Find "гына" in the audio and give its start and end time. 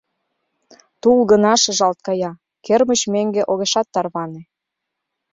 1.31-1.53